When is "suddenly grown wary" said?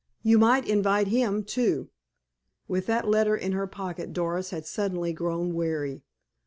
4.65-6.03